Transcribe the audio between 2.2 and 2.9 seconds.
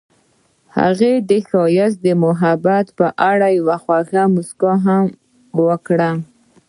محبت